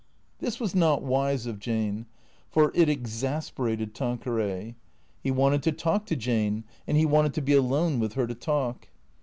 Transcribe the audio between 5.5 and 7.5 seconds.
to talk to Jane, and he wanted to